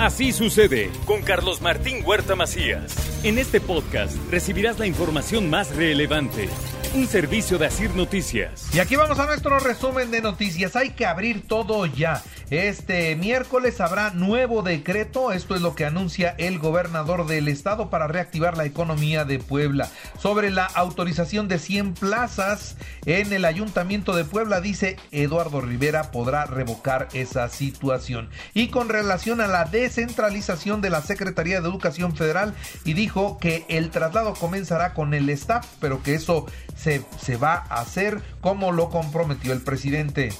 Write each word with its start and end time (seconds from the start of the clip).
Así 0.00 0.32
sucede 0.32 0.90
con 1.04 1.20
Carlos 1.20 1.60
Martín 1.60 2.02
Huerta 2.02 2.34
Macías. 2.34 2.96
En 3.22 3.36
este 3.36 3.60
podcast 3.60 4.16
recibirás 4.30 4.78
la 4.78 4.86
información 4.86 5.50
más 5.50 5.76
relevante 5.76 6.48
un 6.94 7.06
servicio 7.06 7.58
de 7.58 7.66
Asir 7.66 7.94
Noticias. 7.94 8.74
Y 8.74 8.80
aquí 8.80 8.96
vamos 8.96 9.18
a 9.18 9.26
nuestro 9.26 9.58
resumen 9.60 10.10
de 10.10 10.20
noticias. 10.20 10.74
Hay 10.74 10.90
que 10.90 11.06
abrir 11.06 11.46
todo 11.46 11.86
ya. 11.86 12.22
Este 12.50 13.14
miércoles 13.14 13.80
habrá 13.80 14.10
nuevo 14.10 14.62
decreto, 14.62 15.30
esto 15.30 15.54
es 15.54 15.60
lo 15.60 15.76
que 15.76 15.84
anuncia 15.84 16.34
el 16.36 16.58
gobernador 16.58 17.28
del 17.28 17.46
estado 17.46 17.90
para 17.90 18.08
reactivar 18.08 18.56
la 18.56 18.64
economía 18.64 19.24
de 19.24 19.38
Puebla. 19.38 19.88
Sobre 20.18 20.50
la 20.50 20.64
autorización 20.64 21.46
de 21.46 21.60
100 21.60 21.94
plazas 21.94 22.76
en 23.06 23.32
el 23.32 23.44
ayuntamiento 23.44 24.16
de 24.16 24.24
Puebla, 24.24 24.60
dice 24.60 24.96
Eduardo 25.12 25.60
Rivera, 25.60 26.10
podrá 26.10 26.44
revocar 26.44 27.06
esa 27.12 27.48
situación. 27.48 28.30
Y 28.52 28.66
con 28.70 28.88
relación 28.88 29.40
a 29.40 29.46
la 29.46 29.64
descentralización 29.64 30.80
de 30.80 30.90
la 30.90 31.02
Secretaría 31.02 31.60
de 31.60 31.68
Educación 31.68 32.16
Federal, 32.16 32.52
y 32.84 32.94
dijo 32.94 33.38
que 33.38 33.64
el 33.68 33.90
traslado 33.90 34.34
comenzará 34.34 34.92
con 34.92 35.14
el 35.14 35.30
staff, 35.30 35.68
pero 35.80 36.02
que 36.02 36.14
eso 36.14 36.46
se, 36.74 37.04
se 37.22 37.36
va 37.36 37.64
a 37.68 37.80
hacer 37.80 38.20
como 38.40 38.72
lo 38.72 38.90
comprometió 38.90 39.52
el 39.52 39.60
presidente. 39.60 40.30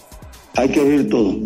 Hay 0.57 0.69
que 0.69 0.81
abrir 0.81 1.09
todo. 1.09 1.37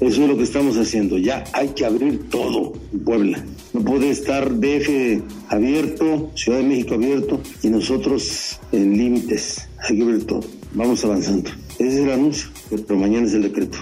Eso 0.00 0.22
es 0.22 0.28
lo 0.28 0.36
que 0.36 0.42
estamos 0.42 0.76
haciendo. 0.76 1.18
Ya 1.18 1.44
hay 1.52 1.68
que 1.68 1.84
abrir 1.84 2.28
todo 2.30 2.72
Puebla. 3.04 3.44
No 3.72 3.80
puede 3.80 4.10
estar 4.10 4.50
DF 4.58 5.22
abierto, 5.48 6.30
Ciudad 6.34 6.58
de 6.58 6.64
México 6.64 6.94
abierto 6.94 7.40
y 7.62 7.68
nosotros 7.68 8.58
en 8.72 8.96
límites. 8.96 9.68
Hay 9.78 9.96
que 9.96 10.02
abrir 10.02 10.26
todo. 10.26 10.40
Vamos 10.72 11.04
avanzando. 11.04 11.50
Ese 11.78 11.88
es 11.88 11.94
el 11.96 12.10
anuncio, 12.10 12.48
pero 12.70 12.98
mañana 12.98 13.26
es 13.26 13.34
el 13.34 13.42
decreto. 13.42 13.78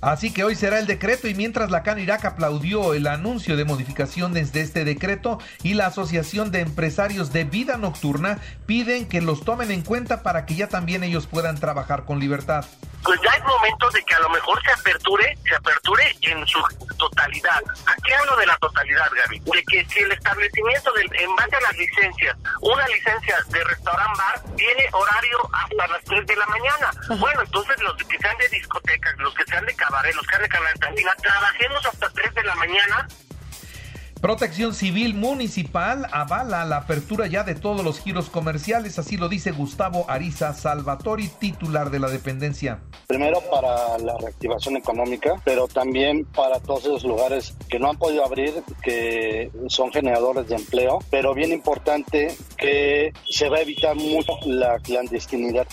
Así 0.00 0.32
que 0.32 0.44
hoy 0.44 0.54
será 0.54 0.78
el 0.78 0.86
decreto 0.86 1.28
y 1.28 1.34
mientras 1.34 1.70
la 1.70 1.82
Canirac 1.82 2.24
aplaudió 2.24 2.94
el 2.94 3.06
anuncio 3.06 3.56
de 3.56 3.66
modificaciones 3.66 4.52
de 4.52 4.62
este 4.62 4.84
decreto 4.84 5.38
y 5.62 5.74
la 5.74 5.86
Asociación 5.86 6.50
de 6.50 6.60
Empresarios 6.60 7.32
de 7.32 7.44
Vida 7.44 7.76
Nocturna 7.76 8.38
piden 8.66 9.06
que 9.06 9.20
los 9.20 9.44
tomen 9.44 9.70
en 9.70 9.82
cuenta 9.82 10.22
para 10.22 10.46
que 10.46 10.54
ya 10.54 10.68
también 10.68 11.04
ellos 11.04 11.26
puedan 11.26 11.60
trabajar 11.60 12.06
con 12.06 12.18
libertad. 12.18 12.64
Pues 13.02 13.20
ya 13.22 13.30
es 13.30 13.44
momento 13.44 13.90
de 13.90 14.02
que 14.02 14.14
a 14.14 14.20
lo 14.20 14.30
mejor 14.30 14.60
se 14.62 14.70
aperture, 14.72 15.38
se 15.46 15.54
aperture 15.54 16.16
en 16.22 16.46
su 16.46 16.58
totalidad. 17.00 17.62
¿A 17.86 17.96
qué 18.04 18.14
hablo 18.14 18.36
de 18.36 18.46
la 18.46 18.56
totalidad, 18.58 19.10
Gaby? 19.16 19.40
De 19.40 19.64
que 19.64 19.84
si 19.86 19.98
el 20.00 20.12
establecimiento, 20.12 20.92
del, 20.92 21.10
en 21.18 21.34
base 21.34 21.56
a 21.56 21.60
las 21.60 21.76
licencias, 21.76 22.36
una 22.60 22.86
licencia 22.86 23.36
de 23.48 23.64
restaurant 23.64 24.16
bar 24.16 24.42
tiene 24.56 24.84
horario 24.92 25.38
hasta 25.52 25.86
las 25.88 26.04
3 26.04 26.26
de 26.26 26.36
la 26.36 26.46
mañana. 26.46 26.90
Bueno, 27.18 27.40
entonces 27.40 27.80
los 27.80 27.96
que 27.96 28.18
sean 28.18 28.36
de 28.36 28.48
discotecas, 28.48 29.16
los 29.18 29.34
que 29.34 29.44
sean 29.44 29.64
de 29.64 29.74
cabaret, 29.74 30.14
los 30.14 30.26
que 30.26 30.36
sean 30.36 30.42
de 30.42 30.78
cantina, 30.78 31.14
trabajemos 31.16 31.86
hasta 31.86 32.10
3 32.10 32.34
de 32.34 32.44
la 32.44 32.54
mañana 32.56 33.08
Protección 34.20 34.74
Civil 34.74 35.14
Municipal 35.14 36.06
avala 36.12 36.66
la 36.66 36.76
apertura 36.76 37.26
ya 37.26 37.42
de 37.42 37.54
todos 37.54 37.82
los 37.82 38.00
giros 38.00 38.28
comerciales, 38.28 38.98
así 38.98 39.16
lo 39.16 39.30
dice 39.30 39.50
Gustavo 39.50 40.04
Ariza 40.10 40.52
Salvatori, 40.52 41.28
titular 41.28 41.88
de 41.88 42.00
la 42.00 42.08
dependencia. 42.08 42.80
Primero 43.10 43.40
para 43.50 43.98
la 43.98 44.16
reactivación 44.18 44.76
económica, 44.76 45.34
pero 45.44 45.66
también 45.66 46.24
para 46.26 46.60
todos 46.60 46.84
esos 46.84 47.02
lugares 47.02 47.56
que 47.68 47.80
no 47.80 47.90
han 47.90 47.98
podido 47.98 48.24
abrir, 48.24 48.62
que 48.84 49.50
son 49.66 49.90
generadores 49.90 50.46
de 50.46 50.54
empleo, 50.54 51.00
pero 51.10 51.34
bien 51.34 51.50
importante 51.50 52.28
que 52.56 53.12
se 53.28 53.48
va 53.48 53.56
a 53.56 53.62
evitar 53.62 53.96
mucho 53.96 54.34
la 54.46 54.78
clandestinidad. 54.78 55.66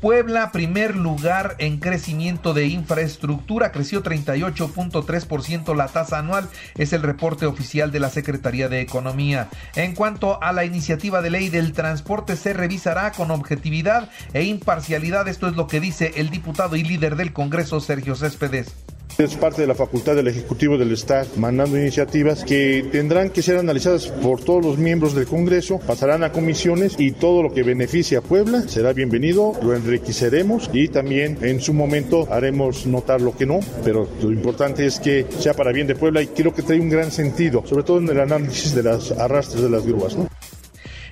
Puebla, 0.00 0.52
primer 0.52 0.94
lugar 0.94 1.56
en 1.58 1.78
crecimiento 1.78 2.54
de 2.54 2.68
infraestructura, 2.68 3.72
creció 3.72 4.00
38.3% 4.04 5.74
la 5.74 5.88
tasa 5.88 6.18
anual, 6.18 6.48
es 6.76 6.92
el 6.92 7.02
reporte 7.02 7.46
oficial 7.46 7.90
de 7.90 7.98
la 7.98 8.08
Secretaría 8.08 8.68
de 8.68 8.80
Economía. 8.80 9.48
En 9.74 9.96
cuanto 9.96 10.40
a 10.40 10.52
la 10.52 10.64
iniciativa 10.64 11.20
de 11.20 11.30
ley 11.30 11.48
del 11.48 11.72
transporte, 11.72 12.36
se 12.36 12.52
revisará 12.52 13.10
con 13.10 13.32
objetividad 13.32 14.08
e 14.34 14.44
imparcialidad, 14.44 15.26
esto 15.26 15.48
es 15.48 15.56
lo 15.56 15.66
que 15.66 15.80
dice 15.80 16.12
el 16.16 16.30
diputado 16.30 16.76
y 16.76 16.84
líder 16.84 17.16
del 17.16 17.32
Congreso, 17.32 17.80
Sergio 17.80 18.14
Céspedes. 18.14 18.87
Es 19.16 19.34
parte 19.34 19.62
de 19.62 19.66
la 19.66 19.74
facultad 19.74 20.14
del 20.14 20.28
Ejecutivo 20.28 20.78
del 20.78 20.92
Estado 20.92 21.26
mandando 21.36 21.76
iniciativas 21.76 22.44
que 22.44 22.86
tendrán 22.92 23.30
que 23.30 23.42
ser 23.42 23.56
analizadas 23.56 24.08
por 24.08 24.40
todos 24.40 24.64
los 24.64 24.78
miembros 24.78 25.14
del 25.14 25.26
Congreso, 25.26 25.78
pasarán 25.78 26.22
a 26.22 26.30
comisiones 26.30 26.94
y 26.98 27.12
todo 27.12 27.42
lo 27.42 27.52
que 27.52 27.62
beneficie 27.62 28.18
a 28.18 28.20
Puebla 28.20 28.62
será 28.68 28.92
bienvenido, 28.92 29.54
lo 29.62 29.74
enriqueceremos 29.74 30.70
y 30.72 30.88
también 30.88 31.38
en 31.42 31.60
su 31.60 31.74
momento 31.74 32.28
haremos 32.30 32.86
notar 32.86 33.20
lo 33.20 33.36
que 33.36 33.46
no, 33.46 33.60
pero 33.84 34.08
lo 34.22 34.30
importante 34.30 34.86
es 34.86 35.00
que 35.00 35.26
sea 35.38 35.54
para 35.54 35.72
bien 35.72 35.86
de 35.86 35.96
Puebla 35.96 36.22
y 36.22 36.28
creo 36.28 36.54
que 36.54 36.62
trae 36.62 36.80
un 36.80 36.88
gran 36.88 37.10
sentido, 37.10 37.64
sobre 37.66 37.82
todo 37.84 37.98
en 37.98 38.08
el 38.08 38.20
análisis 38.20 38.74
de 38.74 38.82
las 38.82 39.10
arrastres 39.12 39.62
de 39.62 39.70
las 39.70 39.84
grúas. 39.84 40.16
¿no? 40.16 40.27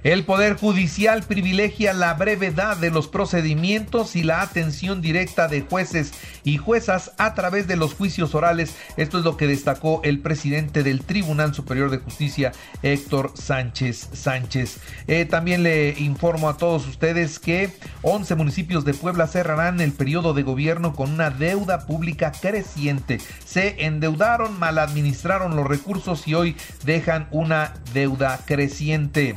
El 0.06 0.22
Poder 0.22 0.56
Judicial 0.56 1.24
privilegia 1.24 1.92
la 1.92 2.14
brevedad 2.14 2.76
de 2.76 2.92
los 2.92 3.08
procedimientos 3.08 4.14
y 4.14 4.22
la 4.22 4.40
atención 4.40 5.02
directa 5.02 5.48
de 5.48 5.62
jueces 5.62 6.12
y 6.44 6.58
juezas 6.58 7.10
a 7.18 7.34
través 7.34 7.66
de 7.66 7.74
los 7.74 7.94
juicios 7.94 8.32
orales. 8.36 8.76
Esto 8.96 9.18
es 9.18 9.24
lo 9.24 9.36
que 9.36 9.48
destacó 9.48 10.00
el 10.04 10.20
presidente 10.20 10.84
del 10.84 11.02
Tribunal 11.02 11.54
Superior 11.54 11.90
de 11.90 11.98
Justicia, 11.98 12.52
Héctor 12.84 13.32
Sánchez 13.34 14.10
Sánchez. 14.12 14.78
Eh, 15.08 15.24
también 15.24 15.64
le 15.64 15.98
informo 15.98 16.48
a 16.48 16.56
todos 16.56 16.86
ustedes 16.86 17.40
que 17.40 17.72
11 18.02 18.36
municipios 18.36 18.84
de 18.84 18.94
Puebla 18.94 19.26
cerrarán 19.26 19.80
el 19.80 19.90
periodo 19.90 20.34
de 20.34 20.44
gobierno 20.44 20.94
con 20.94 21.10
una 21.10 21.30
deuda 21.30 21.84
pública 21.84 22.30
creciente. 22.30 23.18
Se 23.44 23.84
endeudaron, 23.84 24.56
mal 24.56 24.78
administraron 24.78 25.56
los 25.56 25.66
recursos 25.66 26.28
y 26.28 26.34
hoy 26.34 26.54
dejan 26.84 27.26
una 27.32 27.74
deuda 27.92 28.38
creciente. 28.46 29.34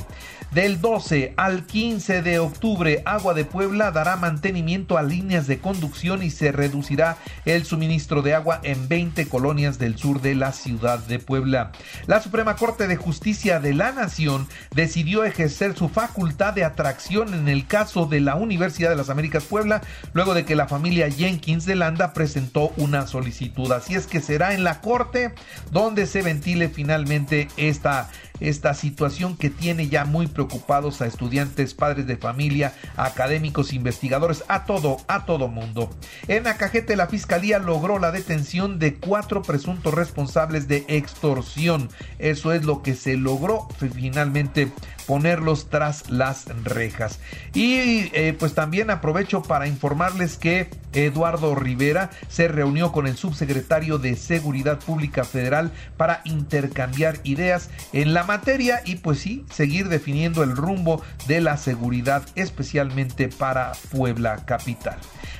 Del 0.52 0.82
12 0.82 1.36
al 1.38 1.68
15 1.68 2.24
de 2.24 2.40
octubre, 2.40 3.04
Agua 3.06 3.36
de 3.36 3.46
Puebla 3.46 3.92
dará 3.92 4.16
mantenimiento 4.16 4.98
a 4.98 5.04
líneas 5.04 5.46
de 5.46 5.60
conducción 5.60 6.24
y 6.24 6.32
se 6.32 6.52
reducirá 6.52 7.18
el 7.46 7.66
suministro 7.66 8.24
de 8.24 8.34
agua 8.34 8.60
en 8.64 8.88
20 8.88 9.28
colonias 9.28 9.78
del 9.78 9.96
sur 9.96 10.22
de 10.22 10.34
la 10.34 10.52
ciudad 10.52 10.98
de 11.06 11.20
Puebla. 11.20 11.72
La 12.08 12.20
Suprema 12.20 12.56
Corte 12.56 12.88
de 12.88 12.96
Justicia 12.96 13.60
de 13.60 13.76
la 13.76 13.92
Nación 13.92 14.48
decidió 14.74 15.24
ejercer 15.24 15.78
su 15.78 15.88
facultad 15.88 16.54
de 16.54 16.64
atracción 16.64 17.36
en 17.36 17.48
el 17.48 17.68
caso 17.68 18.08
de 18.08 18.20
la 18.20 18.34
Universidad 18.34 18.90
de 18.90 18.96
las 18.96 19.12
Américas 19.12 19.44
Puebla, 19.44 19.82
luego 20.14 20.34
de 20.34 20.46
que 20.46 20.56
la 20.56 20.68
familia 20.68 21.12
Jenkins 21.12 21.68
de 21.68 21.76
Landa 21.76 22.12
presentó 22.14 22.74
una 22.76 23.06
solicitud. 23.06 23.72
Así 23.72 23.94
es 23.94 24.08
que 24.08 24.20
será 24.20 24.56
en 24.56 24.64
la 24.64 24.82
Corte 24.82 25.32
donde 25.70 26.08
se 26.08 26.24
ventile 26.24 26.70
finalmente 26.70 27.50
esta 27.56 28.10
esta 28.40 28.74
situación 28.74 29.38
que 29.38 29.50
tiene 29.50 29.90
ya 29.90 30.06
muy 30.06 30.28
preocupados 30.28 31.02
a 31.02 31.08
estudiantes, 31.08 31.74
padres 31.74 32.08
de 32.08 32.18
familia, 32.18 32.74
académicos, 32.96 33.74
investigadores, 33.74 34.44
a 34.48 34.66
todo, 34.66 34.98
a 35.08 35.26
todo 35.26 35.48
mundo. 35.48 35.90
En 36.28 36.48
Acajete 36.48 36.96
la 36.96 37.08
fiscalía 37.08 37.60
logró 37.60 38.00
la 38.00 38.12
detención 38.12 38.80
de 38.80 38.96
cuatro 38.96 39.42
presuntos 39.42 39.94
responsables 39.94 40.68
de 40.68 40.86
extorsión. 40.88 41.90
Eso 42.18 42.54
es 42.54 42.66
lo 42.66 42.82
que 42.82 42.96
se 42.96 43.18
logró 43.18 43.68
finalmente 43.78 44.72
ponerlos 45.10 45.72
tras 45.72 46.08
las 46.12 46.46
rejas. 46.64 47.18
Y 47.56 48.12
eh, 48.14 48.36
pues 48.38 48.54
también 48.54 48.92
aprovecho 48.92 49.42
para 49.42 49.66
informarles 49.66 50.38
que 50.38 50.70
Eduardo 50.94 51.56
Rivera 51.56 52.12
se 52.28 52.48
reunió 52.48 52.92
con 52.92 53.08
el 53.08 53.18
subsecretario 53.18 53.98
de 53.98 54.16
Seguridad 54.16 54.78
Pública 54.78 55.24
Federal 55.24 55.72
para 55.98 56.22
intercambiar 56.26 57.22
ideas 57.24 57.72
en 57.92 58.14
la 58.14 58.24
materia 58.24 58.84
y 58.86 58.98
pues 58.98 59.18
sí, 59.18 59.48
seguir 59.52 59.90
definiendo 59.90 60.44
el 60.44 60.56
rumbo 60.56 61.02
de 61.28 61.42
la 61.42 61.58
seguridad 61.58 62.22
especialmente 62.36 63.30
para 63.30 63.72
Puebla 63.92 64.46
Capital. 64.46 65.00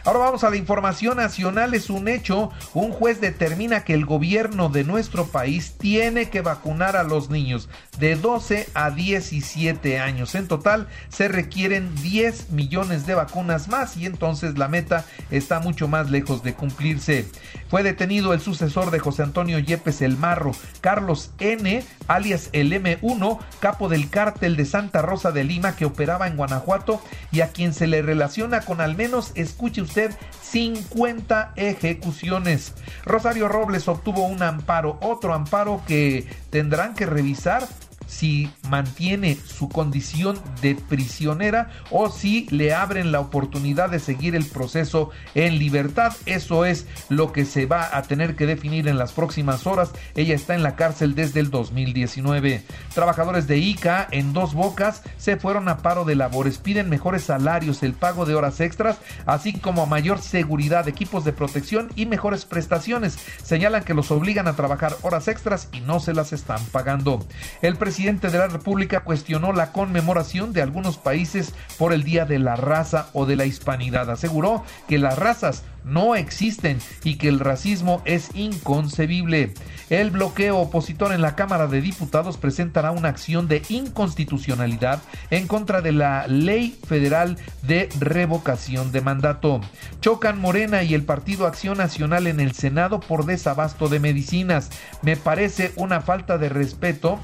Ahora 0.10 0.22
vamos 0.22 0.44
a 0.44 0.50
la 0.50 0.56
información 0.56 1.18
nacional. 1.18 1.76
Es 1.76 1.92
un 1.92 2.08
hecho. 2.08 2.50
Un 2.74 2.92
juez 2.92 3.22
determina 3.22 3.84
que 3.84 3.94
el 3.94 4.08
gobierno 4.08 4.68
de 4.70 4.84
nuestro 4.84 5.28
país 5.28 5.76
tiene 5.78 6.32
que 6.32 6.42
vacunar 6.42 6.96
a 6.98 7.04
los 7.04 7.30
niños 7.30 7.70
de 8.00 8.16
12 8.16 8.70
a 8.74 8.90
17 8.90 10.00
años. 10.00 10.34
En 10.34 10.48
total 10.48 10.88
se 11.10 11.28
requieren 11.28 11.94
10 12.02 12.50
millones 12.50 13.06
de 13.06 13.14
vacunas 13.14 13.68
más 13.68 13.98
y 13.98 14.08
entonces 14.08 14.58
la 14.58 14.68
meta 14.68 15.06
está 15.30 15.60
mucho 15.60 15.88
más 15.88 16.10
lejos 16.10 16.42
de 16.42 16.56
cumplirse. 16.56 17.28
Fue 17.70 17.84
detenido 17.84 18.34
el 18.34 18.40
sucesor 18.40 18.90
de 18.90 18.98
José 18.98 19.22
Antonio 19.22 19.60
Yepes 19.60 20.02
el 20.02 20.18
Marro, 20.18 20.54
Carlos 20.82 21.30
N., 21.38 21.84
alias 22.08 22.50
el 22.54 22.74
M1, 22.74 23.38
capo 23.60 23.90
del 23.90 24.10
cártel 24.10 24.56
de 24.56 24.66
Santa 24.66 25.04
Rosa 25.04 25.32
de 25.32 25.44
Lima 25.44 25.76
que 25.76 25.86
operaba 25.86 26.26
en 26.26 26.36
Guanajuato 26.36 27.00
y 27.32 27.42
a 27.42 27.50
quien 27.50 27.76
se 27.76 27.86
le 27.86 28.02
relaciona 28.02 28.62
con 28.62 28.82
al 28.82 28.96
menos, 28.96 29.34
escuche 29.36 29.84
usted, 29.84 29.99
50 30.42 31.54
ejecuciones. 31.56 32.74
Rosario 33.06 33.48
Robles 33.48 33.88
obtuvo 33.88 34.26
un 34.26 34.42
amparo, 34.42 34.98
otro 35.02 35.34
amparo 35.34 35.82
que 35.88 36.28
tendrán 36.50 36.94
que 36.94 37.06
revisar 37.06 37.68
si 38.10 38.50
mantiene 38.68 39.36
su 39.36 39.70
condición 39.70 40.38
de 40.62 40.76
prisionera 40.76 41.70
o 41.92 42.10
si 42.10 42.48
le 42.50 42.74
abren 42.74 43.12
la 43.12 43.20
oportunidad 43.20 43.90
de 43.90 44.00
seguir 44.00 44.36
el 44.36 44.46
proceso 44.46 45.12
en 45.36 45.60
libertad. 45.60 46.14
Eso 46.26 46.66
es 46.66 46.88
lo 47.08 47.32
que 47.32 47.46
se 47.46 47.68
va 47.68 47.96
a 47.96 48.02
tener 48.02 48.36
que 48.36 48.48
definir 48.48 48.88
en 48.88 48.98
las 48.98 49.14
próximas 49.14 49.68
horas. 49.68 49.92
Ella 50.16 50.34
está 50.34 50.56
en 50.56 50.64
la 50.64 50.76
cárcel 50.76 51.14
desde 51.14 51.40
el 51.40 51.52
2019. 51.52 52.64
Trabajadores 52.96 53.46
de 53.46 53.60
ICA 53.60 54.08
en 54.10 54.34
dos 54.34 54.56
bocas 54.56 55.04
se 55.18 55.38
fueron 55.38 55.70
a 55.70 55.78
paro 55.78 56.04
de 56.04 56.16
labores. 56.16 56.58
Piden 56.58 56.90
mejores 56.90 57.24
salarios, 57.24 57.84
el 57.84 57.94
pago 57.94 58.26
de 58.26 58.34
horas 58.34 58.60
extras, 58.60 58.98
así 59.28 59.54
como 59.54 59.86
mayor 59.86 60.20
seguridad, 60.20 60.88
equipos 60.88 61.26
de 61.26 61.34
protección 61.34 61.90
y 61.96 62.08
mejores 62.08 62.46
prestaciones. 62.46 63.20
Señalan 63.44 63.84
que 63.84 63.94
los 63.94 64.10
obligan 64.10 64.48
a 64.48 64.56
trabajar 64.56 64.96
horas 65.04 65.28
extras 65.28 65.70
y 65.72 65.82
no 65.82 66.00
se 66.00 66.14
las 66.14 66.34
están 66.34 66.64
pagando. 66.72 67.24
El 67.62 67.76
presidente 67.76 67.99
presidente 68.00 68.30
de 68.30 68.38
la 68.38 68.48
República 68.48 69.02
cuestionó 69.02 69.52
la 69.52 69.74
conmemoración 69.74 70.54
de 70.54 70.62
algunos 70.62 70.98
países 70.98 71.54
por 71.78 71.92
el 71.92 72.06
Día 72.06 72.24
de 72.24 72.40
la 72.40 72.56
Raza 72.56 73.10
o 73.12 73.26
de 73.26 73.36
la 73.36 73.46
Hispanidad. 73.46 74.10
Aseguró 74.10 74.64
que 74.88 74.98
las 74.98 75.20
razas 75.20 75.64
no 75.84 76.16
existen 76.16 76.80
y 77.04 77.16
que 77.16 77.28
el 77.28 77.42
racismo 77.42 78.02
es 78.06 78.30
inconcebible. 78.36 79.54
El 79.90 80.12
bloqueo 80.12 80.60
opositor 80.60 81.12
en 81.12 81.22
la 81.22 81.36
Cámara 81.36 81.68
de 81.68 81.82
Diputados 81.82 82.38
presentará 82.38 82.92
una 82.92 83.10
acción 83.10 83.50
de 83.50 83.64
inconstitucionalidad 83.68 85.02
en 85.30 85.48
contra 85.48 85.82
de 85.82 85.92
la 85.92 86.26
Ley 86.28 86.80
Federal 86.88 87.38
de 87.64 87.90
Revocación 88.00 88.94
de 88.94 89.02
Mandato. 89.02 89.60
Chocan 90.00 90.40
Morena 90.40 90.84
y 90.84 90.94
el 90.94 91.04
Partido 91.04 91.48
Acción 91.48 91.78
Nacional 91.78 92.28
en 92.28 92.40
el 92.40 92.54
Senado 92.54 93.02
por 93.02 93.26
desabasto 93.26 93.90
de 93.90 94.00
medicinas. 94.00 94.70
Me 95.02 95.18
parece 95.18 95.74
una 95.76 96.00
falta 96.00 96.38
de 96.38 96.48
respeto 96.48 97.20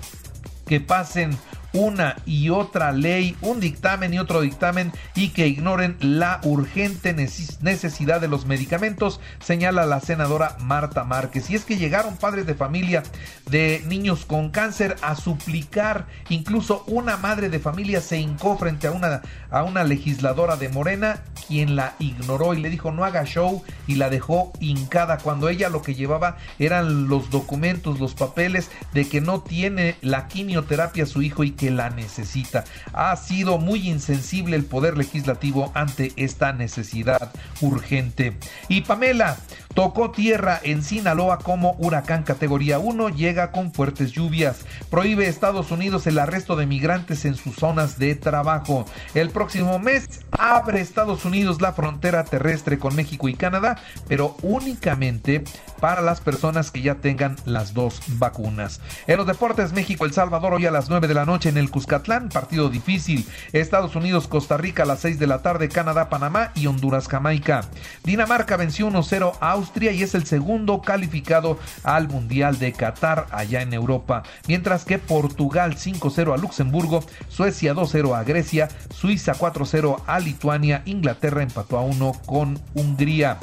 que 0.65 0.79
pasen 0.79 1.37
una 1.75 2.15
y 2.25 2.49
otra 2.49 2.91
ley, 2.93 3.35
un 3.41 3.59
dictamen 3.59 4.13
y 4.13 4.19
otro 4.19 4.41
dictamen 4.41 4.93
y 5.13 5.29
que 5.29 5.47
ignoren 5.47 5.97
la 5.99 6.39
urgente 6.43 7.13
necesidad 7.13 8.21
de 8.21 8.29
los 8.29 8.45
medicamentos, 8.45 9.19
señala 9.39 9.85
la 9.85 9.99
senadora 9.99 10.55
Marta 10.61 11.03
Márquez. 11.03 11.49
Y 11.49 11.55
es 11.55 11.65
que 11.65 11.77
llegaron 11.77 12.15
padres 12.15 12.45
de 12.45 12.55
familia 12.55 13.03
de 13.49 13.83
niños 13.87 14.25
con 14.25 14.49
cáncer 14.49 14.95
a 15.01 15.15
suplicar, 15.15 16.07
incluso 16.29 16.83
una 16.87 17.17
madre 17.17 17.49
de 17.49 17.59
familia 17.59 17.99
se 17.99 18.19
hincó 18.19 18.57
frente 18.57 18.87
a 18.87 18.91
una, 18.91 19.21
a 19.51 19.63
una 19.63 19.83
legisladora 19.83 20.55
de 20.55 20.69
Morena, 20.69 21.23
quien 21.47 21.75
la 21.75 21.95
ignoró 21.99 22.53
y 22.53 22.61
le 22.61 22.69
dijo 22.69 22.91
no 22.91 23.03
haga 23.03 23.25
show 23.25 23.63
y 23.87 23.95
la 23.95 24.09
dejó 24.09 24.53
hincada 24.59 25.17
cuando 25.17 25.49
ella 25.49 25.69
lo 25.69 25.81
que 25.81 25.93
llevaba 25.93 26.37
eran 26.57 27.07
los 27.07 27.29
documentos, 27.29 27.99
los 27.99 28.15
papeles 28.15 28.71
de 28.93 29.07
que 29.07 29.21
no 29.21 29.41
tiene 29.41 29.97
la 30.01 30.27
quimioterapia 30.27 31.05
su 31.05 31.21
hijo 31.21 31.43
y 31.43 31.51
que 31.51 31.64
la 31.71 31.89
necesita. 31.89 32.63
Ha 32.93 33.15
sido 33.15 33.57
muy 33.57 33.89
insensible 33.89 34.55
el 34.55 34.65
poder 34.65 34.97
legislativo 34.97 35.71
ante 35.73 36.13
esta 36.15 36.53
necesidad 36.53 37.31
urgente. 37.61 38.37
Y 38.67 38.81
Pamela 38.81 39.37
tocó 39.73 40.11
tierra 40.11 40.59
en 40.63 40.83
Sinaloa 40.83 41.39
como 41.39 41.75
huracán 41.77 42.23
categoría 42.23 42.79
1, 42.79 43.09
llega 43.09 43.51
con 43.51 43.73
fuertes 43.73 44.11
lluvias. 44.11 44.65
Prohíbe 44.89 45.27
Estados 45.27 45.71
Unidos 45.71 46.07
el 46.07 46.19
arresto 46.19 46.55
de 46.55 46.65
migrantes 46.65 47.25
en 47.25 47.35
sus 47.35 47.55
zonas 47.55 47.99
de 47.99 48.15
trabajo. 48.15 48.85
El 49.13 49.29
próximo 49.29 49.79
mes 49.79 50.21
abre 50.31 50.81
Estados 50.81 51.25
Unidos 51.25 51.61
la 51.61 51.73
frontera 51.73 52.23
terrestre 52.23 52.79
con 52.79 52.95
México 52.95 53.27
y 53.27 53.35
Canadá, 53.35 53.77
pero 54.07 54.37
únicamente 54.41 55.43
para 55.79 56.01
las 56.01 56.21
personas 56.21 56.71
que 56.71 56.81
ya 56.81 56.95
tengan 56.95 57.35
las 57.45 57.73
dos 57.73 58.01
vacunas. 58.07 58.81
En 59.07 59.17
los 59.17 59.27
deportes, 59.27 59.73
México, 59.73 60.05
El 60.05 60.13
Salvador 60.13 60.53
hoy 60.53 60.65
a 60.65 60.71
las 60.71 60.89
9 60.89 61.07
de 61.07 61.13
la 61.13 61.25
noche 61.25 61.49
en 61.55 61.63
el 61.63 61.71
Cuscatlán, 61.71 62.29
partido 62.29 62.69
difícil. 62.69 63.25
Estados 63.53 63.95
Unidos, 63.95 64.27
Costa 64.27 64.57
Rica 64.57 64.83
a 64.83 64.85
las 64.85 64.99
6 64.99 65.19
de 65.19 65.27
la 65.27 65.41
tarde, 65.41 65.69
Canadá, 65.69 66.09
Panamá 66.09 66.51
y 66.53 66.67
Honduras, 66.67 67.07
Jamaica. 67.07 67.61
Dinamarca 68.03 68.57
venció 68.57 68.89
1-0 68.89 69.37
a 69.39 69.51
Austria 69.51 69.91
y 69.91 70.03
es 70.03 70.15
el 70.15 70.25
segundo 70.25 70.81
calificado 70.81 71.57
al 71.83 72.09
Mundial 72.09 72.59
de 72.59 72.73
Qatar 72.73 73.27
allá 73.31 73.61
en 73.61 73.73
Europa. 73.73 74.23
Mientras 74.47 74.85
que 74.85 74.99
Portugal 74.99 75.75
5-0 75.75 76.33
a 76.33 76.37
Luxemburgo, 76.37 77.03
Suecia 77.29 77.73
2-0 77.73 78.15
a 78.15 78.23
Grecia, 78.23 78.67
Suiza 78.93 79.33
4-0 79.33 80.01
a 80.05 80.19
Lituania, 80.19 80.81
Inglaterra 80.85 81.41
empató 81.41 81.77
a 81.77 81.81
1 81.81 82.11
con 82.25 82.59
Hungría. 82.73 83.37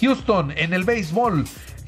Houston 0.00 0.52
en 0.56 0.72
el 0.72 0.84
béisbol. 0.84 1.44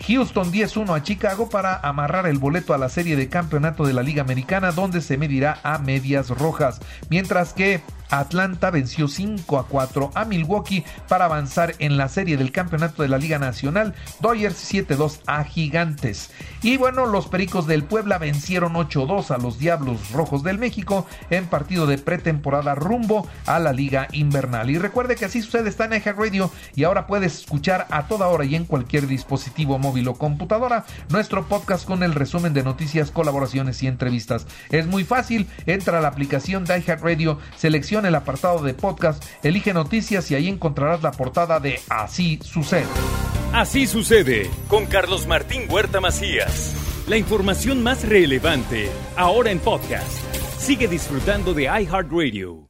Houston 0.06 0.52
10-1 0.52 0.96
a 0.96 1.02
Chicago 1.02 1.48
para 1.48 1.76
amarrar 1.76 2.26
el 2.26 2.38
boleto 2.38 2.74
a 2.74 2.78
la 2.78 2.88
serie 2.88 3.16
de 3.16 3.28
campeonato 3.28 3.84
de 3.84 3.92
la 3.92 4.02
Liga 4.02 4.22
Americana 4.22 4.72
donde 4.72 5.00
se 5.00 5.18
medirá 5.18 5.58
a 5.62 5.78
medias 5.78 6.30
rojas. 6.30 6.80
Mientras 7.08 7.52
que 7.52 7.80
Atlanta 8.10 8.70
venció 8.70 9.08
5 9.08 9.58
a 9.58 9.66
4 9.66 10.10
a 10.14 10.24
Milwaukee 10.24 10.84
para 11.08 11.26
avanzar 11.26 11.74
en 11.78 11.96
la 11.96 12.08
serie 12.08 12.36
del 12.36 12.52
campeonato 12.52 13.02
de 13.02 13.08
la 13.08 13.18
Liga 13.18 13.38
Nacional. 13.38 13.94
Dodgers 14.20 14.72
7-2 14.72 15.20
a 15.26 15.44
Gigantes. 15.44 16.30
Y 16.62 16.76
bueno, 16.76 17.06
los 17.06 17.28
Pericos 17.28 17.66
del 17.66 17.84
Puebla 17.84 18.18
vencieron 18.18 18.74
8-2 18.74 19.30
a 19.30 19.38
los 19.38 19.58
Diablos 19.58 20.10
Rojos 20.12 20.42
del 20.42 20.58
México 20.58 21.06
en 21.30 21.46
partido 21.46 21.86
de 21.86 21.98
pretemporada 21.98 22.74
rumbo 22.74 23.26
a 23.46 23.58
la 23.58 23.72
Liga 23.72 24.08
Invernal. 24.12 24.70
Y 24.70 24.78
recuerde 24.78 25.16
que 25.16 25.24
así 25.24 25.42
sucede 25.42 25.68
está 25.68 25.84
en 25.84 26.02
Radio 26.16 26.50
y 26.74 26.84
ahora 26.84 27.06
puedes 27.06 27.40
escuchar 27.40 27.86
a 27.90 28.06
toda 28.06 28.28
hora 28.28 28.44
y 28.44 28.54
en 28.54 28.64
cualquier 28.64 29.06
dispositivo 29.06 29.78
móvil 29.78 30.08
o 30.08 30.14
computadora 30.14 30.84
nuestro 31.10 31.46
podcast 31.46 31.86
con 31.86 32.02
el 32.02 32.14
resumen 32.14 32.52
de 32.52 32.62
noticias, 32.62 33.10
colaboraciones 33.10 33.82
y 33.82 33.86
entrevistas. 33.86 34.46
Es 34.70 34.86
muy 34.86 35.04
fácil, 35.04 35.48
entra 35.66 35.98
a 35.98 36.00
la 36.00 36.08
aplicación 36.08 36.64
de 36.64 36.80
Radio, 36.80 37.38
selecciona 37.56 37.99
el 38.06 38.14
apartado 38.14 38.62
de 38.62 38.74
podcast, 38.74 39.24
elige 39.42 39.72
noticias 39.72 40.30
y 40.30 40.34
ahí 40.34 40.48
encontrarás 40.48 41.02
la 41.02 41.12
portada 41.12 41.60
de 41.60 41.80
Así 41.88 42.38
sucede. 42.42 42.86
Así 43.52 43.86
sucede 43.86 44.48
con 44.68 44.86
Carlos 44.86 45.26
Martín 45.26 45.62
Huerta 45.68 46.00
Macías. 46.00 46.76
La 47.08 47.16
información 47.16 47.82
más 47.82 48.08
relevante 48.08 48.88
ahora 49.16 49.50
en 49.50 49.58
podcast. 49.58 50.12
Sigue 50.58 50.86
disfrutando 50.86 51.54
de 51.54 51.64
iHeartRadio. 51.64 52.69